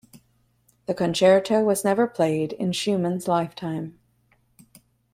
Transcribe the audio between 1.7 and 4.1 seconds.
never played in Schumann's lifetime.